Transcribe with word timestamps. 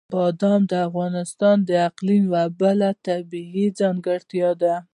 بادام 0.15 0.61
د 0.71 0.73
افغانستان 0.87 1.57
د 1.69 1.71
اقلیم 1.87 2.21
یوه 2.29 2.45
بله 2.61 2.89
طبیعي 3.07 3.65
ځانګړتیا 3.79 4.49
ده. 4.61 4.75